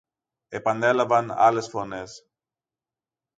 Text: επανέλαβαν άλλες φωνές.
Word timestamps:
επανέλαβαν 0.49 1.31
άλλες 1.31 1.67
φωνές. 1.67 2.27